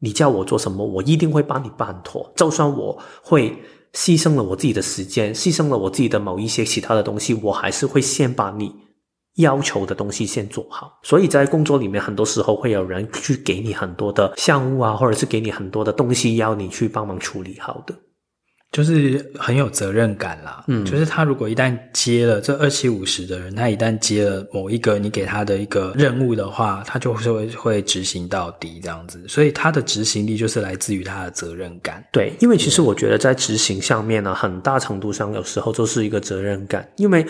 [0.00, 2.32] 你叫我做什么，我一定会帮你办妥。
[2.34, 3.56] 就算我会
[3.92, 8.74] 牺牲了我自己的时间，牺牲了我自己的某一些其他的东西，我还是会先把你
[9.36, 10.98] 要求的东西先做好。
[11.02, 17.94] 所以在工作里面，很多时候会有人去给你很多的项目啊，或者是给你很多的东西要你去帮忙处理好的。
[18.72, 32.04] 就是很有责任感啦，嗯，就是他如果一旦接了这二七五十的人，他一旦接了某一个你给他的一个任务的话，他就会会执行到底这样子，所以他的执行力就是来自于他的责任感。
[32.12, 37.26] 对，因为其实我觉得在执行上面呢，很大程度上有时候就是一个责任感，因为。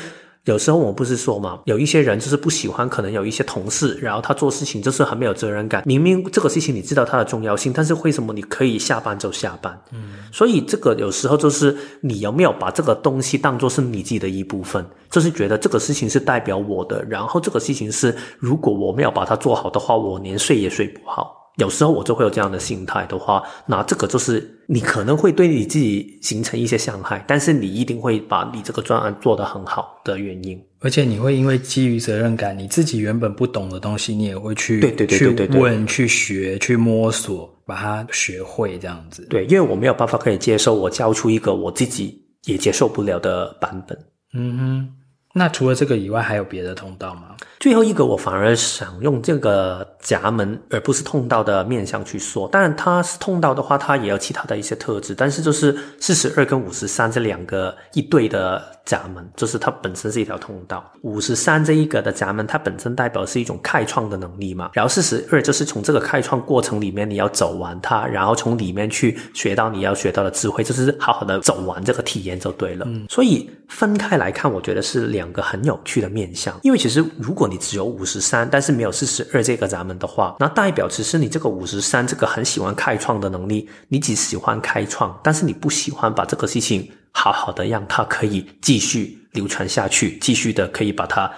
[0.46, 5.82] 有时候我不是说嘛，有一些人就是不喜欢，可能有一些同事，然后他做事情就是很没有责任感。
[5.84, 9.78] 明明这个事情你知道它的重要性，但是为什么你可以下班就下班？
[9.92, 21.39] 嗯，所以这个有时候就是你有没有把这个东西当做是你自己的一部分，就是觉得这个事情是代表我的，然后这个事情是如果我没有把它做好的话，我连睡也睡不好。
[21.60, 30.60] 有时候我就会有这样的心态的话，那这个就是你可能会对你自己形成一些伤害，但是你一定会把你这个专案做得很好的原因。
[30.80, 39.26] 而且你会因为基于责任感，你自己原本不懂的东西，你也会去对对对对对对去问、去学、去摸索，把它学会这样子。
[39.28, 43.98] 对，因为我没有办法可以接受我教出一个我自己也接受不了的版本。
[44.32, 44.88] 嗯哼。
[45.32, 47.36] 那除了这个以外，还有别的通道吗？
[47.60, 52.48] 最后一个，我反而想用这个闸门而不是通道的面向去说。
[52.48, 55.14] 当然，它是通道的话，它也有其他的一些特质。
[55.14, 60.90] 但是，就是四十二跟五十三这两个一对的闸门，就是它本身是一条通道。
[61.02, 64.70] 五十三这一个的闸门，它本身代表是一种开创的能力嘛。
[64.72, 72.84] 然后四十二就是从这个开创过程里面，你要走完它，然后从里面去学到你要学到的智慧，就是好好的走完这个体验就对了。
[72.88, 75.19] 嗯，所以分开来看，我觉得是两。
[75.20, 91.30] 两个很有趣的面相，因为其实如果你只有五十三，但是没有四十二这个闸门的话，那代表其实你这个五十三这个很喜欢开创的能力，你只喜欢开创，但是你不喜欢把这个事情好好的让它可以继续流传下去，继续的可以把它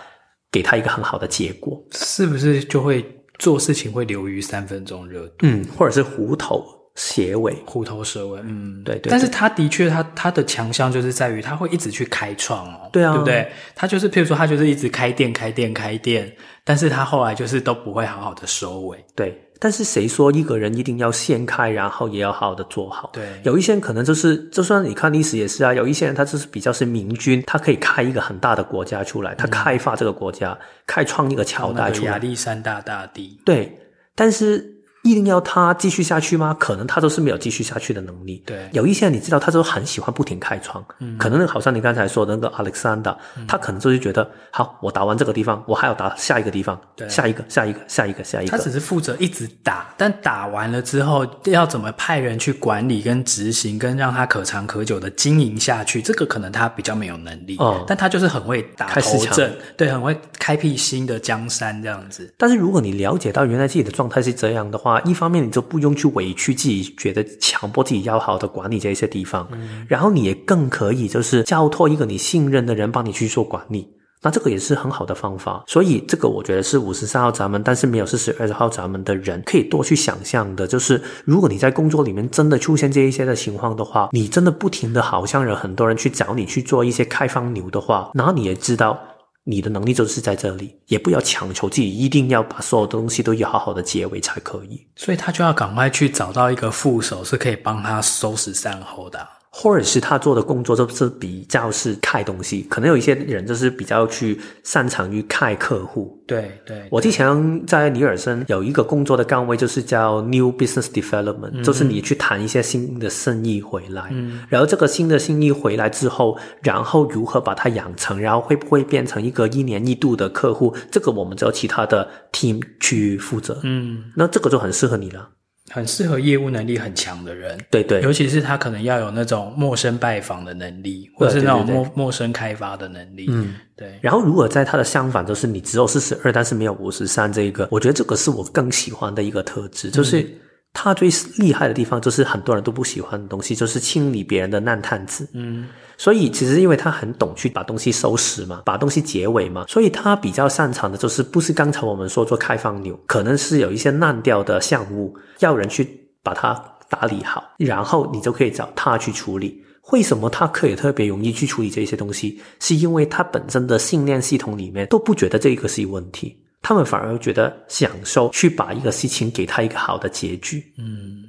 [0.51, 3.05] 给它一个很好的结果，是不是就会
[3.39, 6.82] 做事情会流于三分钟热度，嗯，或者是糊头。
[6.95, 9.11] 蛇尾，虎头蛇尾，嗯，对对。
[9.11, 13.51] 但是他的确，他他的强项就是在于他会一直去开创哦，对啊，对不对？
[13.75, 16.31] 他就是，譬如说，他就是一直开店、开店、开店，
[16.65, 19.49] 但是他后来就是都不会好好的收尾，对。
[19.59, 23.09] 但是谁说一个人一定要先开，然后也要好好的做好？
[23.15, 33.79] 对，有一些人可能就是，就算你看历史也是啊，有一些人他就是比较是明君，他可以开一个很大的国家出来，他开发这个国家，嗯、开创一个朝代出来，亚历山大大帝，对，
[34.15, 34.82] 但是。
[35.03, 36.57] 一定要他继续下去吗？
[36.59, 38.43] 可能他都是没有继续下去的能力。
[38.47, 40.85] 对，有一些你知道，他都很喜欢不停开创。
[41.01, 48.51] 嗯，可能好像你刚才说的那个 Alexander，嗯，他可能就是觉得，好，我打完这个地方，我还要打下一个地方，对，下一个，下一个，下一个，下一个。
[48.51, 57.57] 他只是负责一直打，但打完了之后，要怎么派人去管理跟执行，跟让他可长可久的经营下去，这个可能他比较没有能力。
[57.59, 62.33] 哦，但他就是很会打头阵，对，很会开辟新的江山这样子。
[62.39, 69.49] 但是如果你了解到原来自己的状态是这样的话，啊一方面你就不用去委屈自己，觉得强迫自己要好的管理这一些地方，
[69.89, 73.89] 然后你也更可以就是交托一个你信任的人帮你去做管理，
[74.23, 75.65] 那这个也是很好的方法。
[75.67, 88.99] 所以这个我觉得是五十三号闸门，但是没有四十二号闸门的人可以多去想象的，就是如果你在工作里面真的出现这一些的情况的话，你真的不停的好像有很多人去找你去做一些开放牛的话，然后你也知道。
[89.45, 94.87] 你的能力就是在这里，也不要强求自己一定要把所有东西都要好好的结尾才可以。
[94.95, 99.29] 所以他就要赶快去找到一个副手，是可以帮他收拾善后的。
[99.55, 106.19] 或者是他做的工作就是比较是开东西，可能有一些人就是比较去擅长于开客户。
[106.27, 123.61] 对对，我之前在尼尔森有一个工作的岗位，就是叫 New Business Development，嗯，就是你去谈一些新的生意回来，嗯，然后这个新的生意回来之后，然后如何把它养成，然后会不会变成一个一年一度的客户，这个我们只有其他的 team 去负责。
[123.65, 125.29] 嗯，那这个就很适合你了。
[125.73, 133.99] 很适合业务能力很强的人，对对，尤其是他可能要有那种陌生拜访的能力，或者是那种陌陌生开发的能力，嗯，对。
[134.03, 140.29] 然后如果在他的相反，就是你只有四十二，但是没有五十三这一个，我觉得这个是我更喜欢的一个特质，就是
[140.75, 141.09] 他最
[141.39, 145.27] 厉害的地方就是很多人都不喜欢的东西，就是清理别人的烂摊子。
[145.33, 145.67] 嗯，
[146.03, 155.89] 所以其实因为他很懂去把东西收拾嘛，把东西结尾嘛，所以他比较擅长的就是不是刚才我们说做开放钮，可能是有一些烂掉的项目要人去
[156.21, 159.63] 把它打理好，然后你就可以找他去处理。
[159.93, 162.43] 为什么他可以特别容易去处理这些东西？
[162.59, 166.37] 是因为他本身的信念系统里面都不觉得这个是问题。
[166.63, 170.61] 他们反而觉得享受去把一个事情给他一个好的结局。
[170.79, 171.23] 嗯，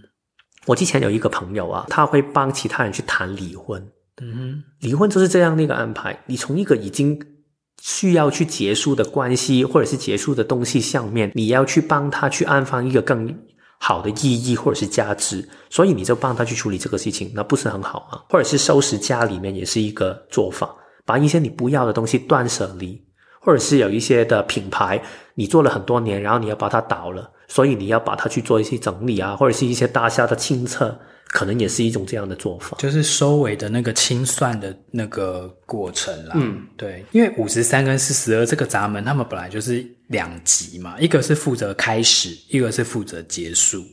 [0.66, 3.80] 我之前有一个朋友啊，他会帮其他人去谈离婚。
[4.22, 6.24] 嗯，离婚就是这样的一个安排。
[6.28, 7.20] 你从一个已经
[7.82, 13.36] 需要去结束的关系或者是结束的东西上面，你要去帮他去安放一个更
[13.80, 18.22] 好的意义或者是价值，所以你就帮他去处理这个事情，那不是很好吗？
[18.30, 20.74] 或者是收拾家里面也是一个做法，
[21.06, 23.04] 把一些你不要的东西断舍离。
[23.46, 25.04] 或者是有一些的品牌，
[25.36, 30.98] 你做了很多年，然后你要把它倒了，所以你要把它去做一些整理啊，或者是一些大厦的清册，
[31.34, 36.34] 可能也是一种这样的做法，就是收尾的那个清算的那个过程啦。
[36.36, 43.84] 嗯，对，因为五十三跟四十二这个闸门，他们本来就是两级嘛，一个是负责开始，一个是负责结束。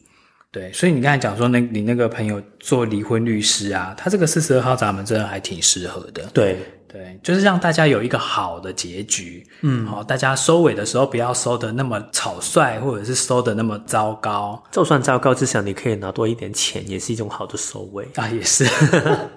[0.52, 6.22] 对，所以你刚才讲说，那你那个朋友做离婚律师啊，他这个四十二号闸门真的还挺适合的。
[6.34, 6.58] 对。
[6.92, 14.60] 对，就是让大家有一个好的结局，嗯，好，大家收尾的时候不要收的那么草率，或者是收的那么糟糕。
[14.72, 18.66] 就算糟糕，至少你可以拿多一点钱，也是一种好的收尾啊，也是。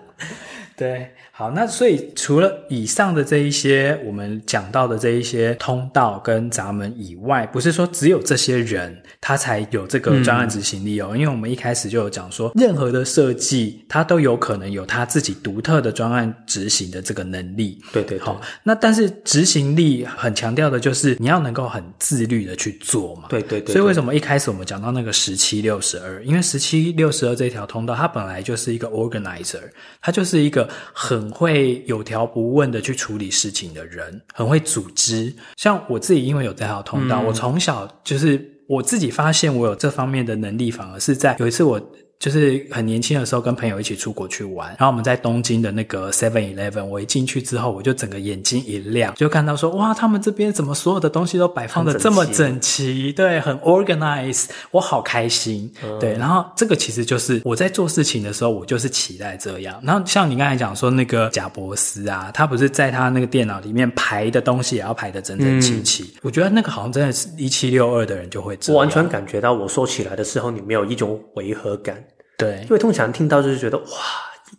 [0.75, 1.11] 对。
[1.35, 17.81] 好，那所以除了以上的这一些我们讲到的这一些通道跟闸门以外，不是说只有这些人他才有这个专案执行力哦，嗯、因为我们一开始就有讲说，任何的设计它都有可能有他自己独特的专案执行的这个能力。
[17.91, 23.23] 对对，对，好，那但是执行力很强调的就是你要能够很自律的去做嘛。
[23.29, 26.23] 对对，对对，所以为什么一开始我们讲到那个十七六十二？
[26.23, 29.63] 因为十七六十二这条通道它本来就是一个 organizer，
[29.99, 31.22] 它就是一个很。
[31.23, 35.33] 很会有条不紊的去处理事情的人，很会组织。
[35.55, 41.81] 像我自己，因为有这条通道，嗯、我从小就是我自己发现我有这方面的能力，反而是在有一次我。
[42.19, 53.11] 就是很年轻的时候，跟朋友一起出国去玩，然后我们在东京的那个 Seven Eleven，我一进去之后，我就整个眼睛一亮，就看到说，哇，他们这边怎么所有的东西都摆放的这么整齐？
[53.11, 55.69] 对，很 organized，我好开心。
[55.83, 59.77] 嗯、对，然后这个其实就是我在做事情的时候，我就是期待这样。
[59.83, 66.03] 然后像你刚才讲说那个贾伯斯啊，他不是在他那个电脑里面排的东西也要排的整整齐齐。
[66.03, 72.01] 嗯、我觉得那个好像真的是一七六二的人就会这样，我完全感觉到我说起来的时候，你没有一种违和感。
[72.43, 73.85] 对，因为通常听到就是觉得哇，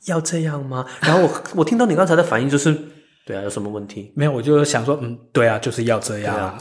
[0.06, 0.86] 要这样吗？
[1.00, 2.74] 然后我 我听到你刚才的反应就是，
[3.26, 4.12] 对啊，有什么问题？
[4.14, 6.36] 没有，我就想说，嗯，对啊，就是要这样。
[6.36, 6.58] 啊、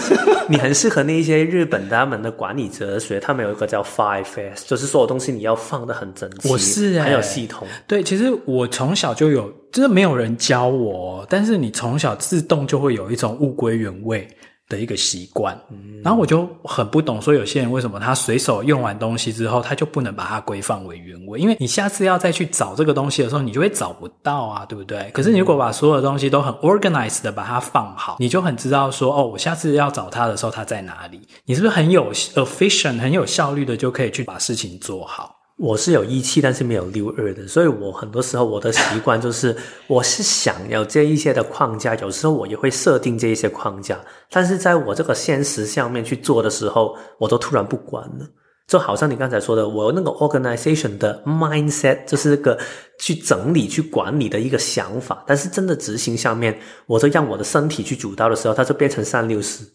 [0.48, 7.66] 你很适合那一些日本他们的管理哲学，他们有一个叫 Five S，就是所有东西你要放得很整齐，我是、欸、很有系统。
[7.86, 14.26] 对，其实我从小就有，就是没有人教我，但是你从小自动就会有一种物归原位
[14.68, 15.56] 的一个习惯，
[16.02, 21.38] 然后我就很不懂，说有些人为什么他随手用完东西之后，他就不能把它归放为原位？
[21.38, 25.08] 因为你下次要再去找这个东西的时候，你就会找不到啊，对不对？
[25.12, 31.20] 可是你如果把所有的东西都很 organized 的把它放好，你就很知道说，哦，我下次要找它的时候，它在哪里？
[31.44, 35.35] 你是不是很有 efficient、很有效率的就可以去把事情做好？
[35.58, 43.98] 我是有一七，但是没有六二的，所以我很多时候我的习惯就是，我是想要这一些的框架，有时候我也会设定这一些框架，
[44.30, 48.26] 但是在我这个现实上面去做的时候，我都突然不管了，
[48.66, 52.58] 就好像你刚才说的，我那个 organization 的 mindset 就是个
[52.98, 59.66] 去整理、去管理的一个想法，但是真的执行上面，我就让我的身体去主导的时候，它就变成三六四。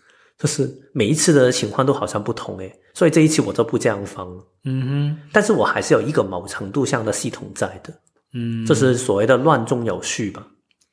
[0.42, 4.28] 就是每一次的情况都好像不同诶，所以这一期我都不这样放。
[4.66, 7.94] 嗯哼，但是我还是有一个某程度上的系统在的。
[8.34, 10.48] 嗯，这是所谓的乱中有序吧？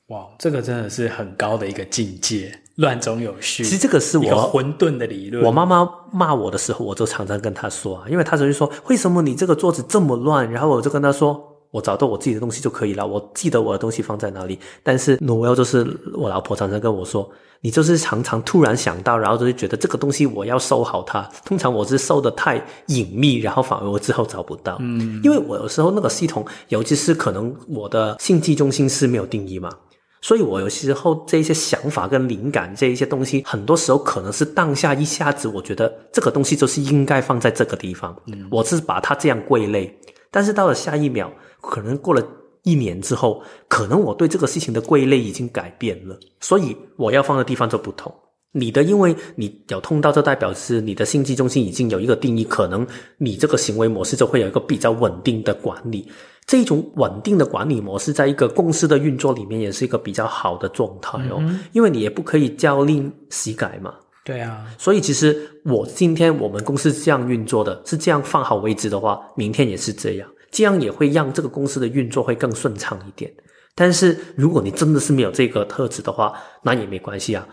[0.09, 3.65] 哇，这个真的是很高的一个境界，乱中有序。
[3.65, 5.43] 其实这个是我混沌的理论。
[5.43, 10.51] 我妈妈骂我的时候，我就常常跟她说啊，因为她总是说，为什么你这个桌子这么乱？
[10.51, 14.59] 然后我就跟她说，我找到我自己的东西就可以了，我记得我的东西放在哪里。
[14.83, 17.31] 但是 Noelle 就是我老婆常常跟我说。
[17.61, 21.29] 你就是常常突然想到，然后就是觉得这个东西我要收好它。
[21.45, 24.77] 通常我是收得太隐秘，然后反而我之后找不到。
[24.79, 29.69] 嗯，因为我有时候那个系统，尤其是可能我的信息中心是没有定义嘛，
[30.23, 39.93] 所以我有时候这一些想法跟灵感这一些东西，很多时候可能是当下一下子我觉得这个东西就是应该放在这个地方，嗯，我是把它这样归类，
[40.31, 41.29] 但是到了下一秒，
[41.61, 42.23] 可能过了。
[42.65, 48.13] 一年之后，可能我对这个事情的归类已经改变了，所以我要放的地方就不同。
[48.53, 56.07] 你的，因为你有通道，就代表是你的信息中心已经有一个定义，可能你这个行为模式就会有一个比较稳定的管理。
[56.47, 61.37] 这种稳定的管理模式，在一个公司的运作里面，也是一个比较好的状态哦。
[61.39, 63.95] 嗯、因为你也不可以教令洗改嘛。
[64.25, 64.67] 对啊。
[64.77, 70.29] 所以其实我今天我们公司是这样运作的，是这样放好位置的话，明天也是这样，
[70.59, 73.33] 这样也会让这个公司的运作会更顺畅一点。
[73.77, 76.33] 但是如果你真的是没有这个特质的话，
[76.65, 77.47] 那也没关系啊。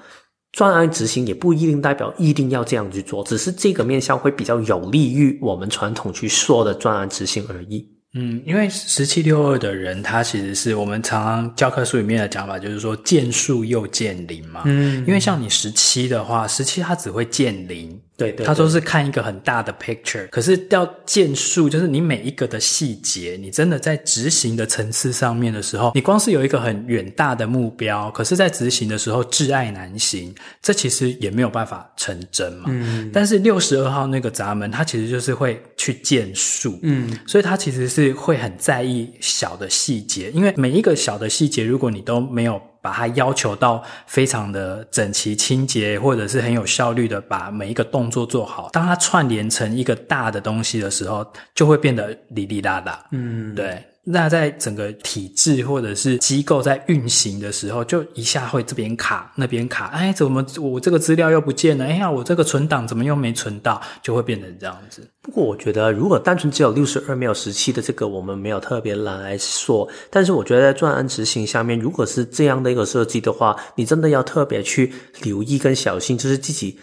[0.53, 7.87] 专案执行也不一定代表一定要这样去做，只是这个面向会比较有利于我们传统去说的专案执行而已。
[8.17, 14.63] 嗯，因为十七六二的人，他其实是我们常常教科书里面的讲法，就是说见树又见林嘛。
[14.65, 18.01] 嗯，因为像你十七的话，十七他只会见林。
[18.17, 32.65] 对，对对，他说是看一个很大的 picture，可是要建树，就是你每一个的细节，你真的在执行的层次上面的时候，你光是有一个很远大的目标，可是在执行的时候挚爱难行，这其实也没有办法成真嘛。
[32.69, 42.61] 嗯，但是六十二号那个闸门，它其实就是会去建树，嗯，所以他其实是会很在意小的细节，因为每一个小的细节，如果你都没有。
[42.85, 48.69] 把它要求到非常的整齐清洁，或者是很有效率的把每一个动作做好。
[48.71, 51.25] 当它串联成一个大的东西的时候，
[51.55, 53.03] 就会变得哩哩啦啦。
[53.09, 53.83] 嗯，对。
[54.07, 61.85] 那在整个体制或者是机构在运行的时候，就一下会这边卡那边卡，哎，怎么我这个资料又不见了？
[61.85, 63.81] 哎呀，我这个存档怎么又没存到？
[64.03, 65.09] 就会变成这样子。
[65.23, 69.89] 不过我觉得，如果单纯只有六十二没有十七的这个，我们没有特别来说。
[70.11, 74.93] 但是我觉得在专案执行下面，如果是这样的一个设计的话，你真的要特别去
[75.23, 76.77] 留意跟小心，就是自己。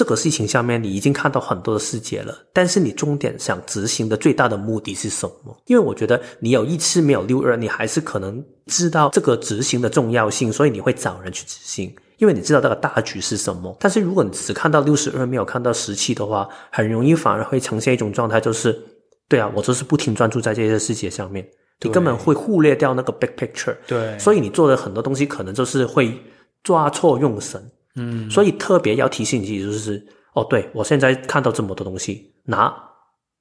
[0.00, 5.54] 这个事情下面，你已经看到很多的细节了，但是你重点想执行的最大的目的是什么？
[5.66, 13.76] 因为我觉得你有一次没有六二，你还是可能知道这个执行的重要性，所以你会找人去执行，因为你知道这个大局是什么。
[13.78, 18.74] 但是如果你只看到六十二，没有看到十七的话，很容易反而会呈现一种状态，就是
[19.28, 21.46] 对啊，我就是不停专注在这些细节上面，
[21.82, 23.76] 你根本会忽略掉那个 big picture。
[23.86, 26.18] 对，所以你做的很多东西可能就是会
[26.62, 27.70] 抓错用神。
[27.96, 32.72] 嗯，所以特别要提醒自己，就是哦，对，我现在看到这么多东西，那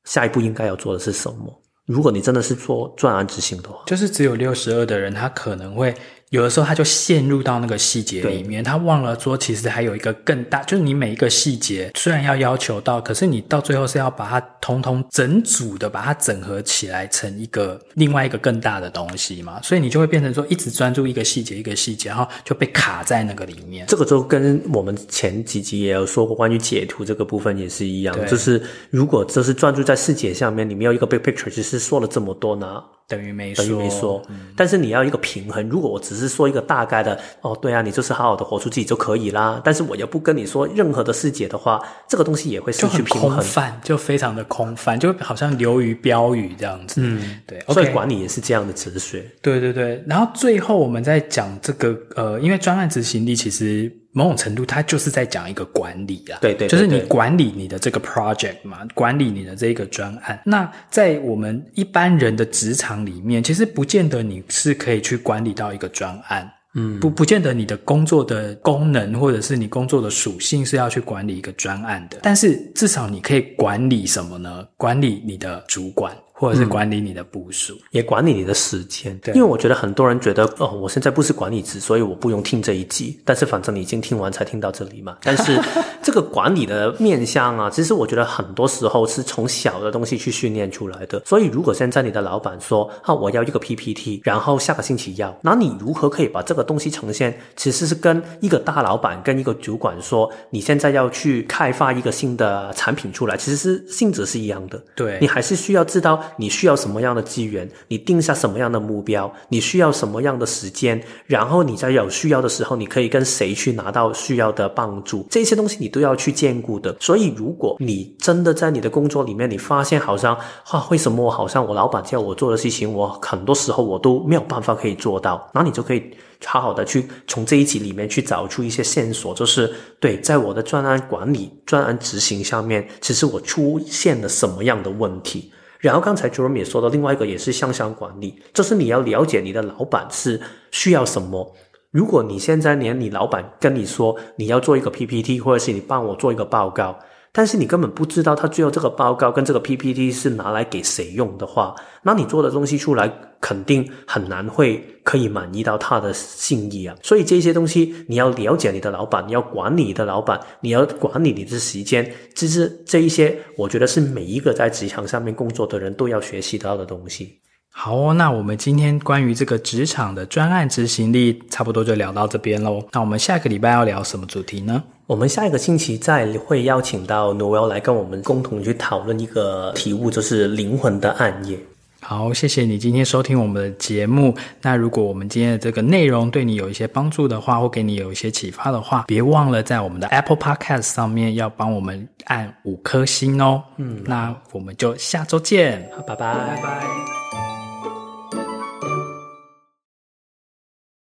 [0.05, 1.61] 下一步应该要做的是什么？
[1.85, 5.93] 如果你真的是做专案执行的话，就是只有六十二的人，他可能会。
[6.29, 23.87] 有的时候他就陷入到那个细节里面，他忘了说，其实还有一个更大，就是你每一个细节虽然要要求到，可是你到最后是要把它通通整组的把它整合起来成一个另外一个更大的东西嘛，所以你就会变成说一直专注一个细节一个细节，然后就被卡在那个里面。
[23.87, 28.61] 这个就跟我们前几集也有说过关于解图这个部分也是一样，就是
[28.91, 32.83] 如果就是专注在细节上面，你没有一个 big picture，其实说了这么多呢。
[33.09, 34.21] 等于没说，等于没说。
[34.29, 35.67] 嗯，但是你要一个平衡。
[35.67, 39.59] 如果我只是说一个大概的，哦，对啊，你就是好好的活出自己就可以啦。
[39.63, 47.01] 但是我又不跟你说任何的细节的话，这个东西也会失去平衡，空泛，就非常的空泛，就好像流于标语这样子。
[47.03, 47.59] 嗯，对。
[47.73, 49.25] 所以管理也是这样的哲学。
[49.41, 50.03] 对对对。
[50.07, 53.91] 然后最后我们在讲这个，呃，因为专案执行力其实。
[54.11, 60.41] 某种程度，它就是在讲一个管理啊，对对，对，就是你管理你的这个 project 嘛，管理你的这个专案。
[60.43, 72.17] 那在我们一般人的职场里面，其实不见得你是可以去管理到一个专案，嗯，不不见得你的工作的功能或者是你工作的属性是要去管理一个专案的。
[72.23, 74.65] 但是至少你可以管理什么呢？
[74.75, 76.15] 管理你的主管。
[76.39, 79.17] 或者是管理你的部署，嗯，也管理你的时间。
[79.19, 83.19] 对，因为我觉得很多人觉得，哦，我现在不是管理职，所以我不用听这一集。
[83.25, 85.17] 但是反正你已经听完才听到这里嘛。
[85.21, 85.59] 但是
[86.01, 91.21] 这个管理的面向啊，其实我觉得很多时候是从小的东西去训练出来的。
[91.25, 97.37] 所以如果现在你的老板说，啊，我要一个 PPT，然后下个星期要，那你如何可以把这个东西呈现？
[97.57, 104.81] 其实是跟一个大老板跟一个主管说，你现在要去开发一个新的产品出来，其实是性质是一样的。
[104.95, 106.23] 对，你还是需要知道。
[106.37, 107.69] 你需要什么样的资源？
[107.87, 109.31] 你定下什么样的目标？
[109.49, 111.01] 你需要什么样的时间？
[111.25, 115.25] 然后你在有需要的时候，你可以跟谁去拿到需要的帮助？
[115.29, 116.95] 这些东西你都要去兼顾的。
[116.99, 120.35] 所以，如果你真的在你的工作里面，你发现好像
[120.69, 126.03] 啊，为什么我好像我老板叫我做的事情，我很多时候我都没有办法可以做到，那你就可以。
[126.45, 129.69] 好好的去从这一集里面去找出一些线索，就是
[129.99, 135.51] 对，在我的专案管理、专案执行上面，其实我出现了什么样的问题。
[135.79, 140.39] 然后刚才 Jerome 也说到，另外一个也是向上管理，就是你要了解你的老板是
[140.71, 141.55] 需要什么。
[141.91, 146.99] 如果你现在连你老板跟你说你要做一个 PPT，或者是你帮我做一个报告，
[147.31, 156.95] 但是你根本不知道他最后这个报告跟这个 PPT 是拿来给谁用的话，那你做的东西出来肯定很难会可以满意到他的心意啊。
[157.03, 167.39] 所以这些东西你要了解你的老板，你要管理你的老板，你要管理你的时间，这是这一些，我觉得是每一个在职场上面工作的人都要学习到的东西。
[167.71, 172.83] 好哦，那我们今天关于这个职场的专案执行力，差不多就聊到这边喽。
[172.91, 174.83] 那我们下个礼拜要聊什么主题呢？
[175.09, 181.57] 我们下一个星期再会邀请到 Noel 来跟我们共同去讨论一个题目，就是灵魂的暗夜。
[181.99, 184.35] 好，谢谢你今天收听我们的节目。
[184.61, 193.63] 那如果我们今天的这个内容对你有一些帮助的话，或给你有一些启发的话，别忘了在我们的 Apple Podcast 上面要帮我们按五颗星哦。
[193.77, 197.48] 嗯，那我们就下周见，好，拜拜，拜拜。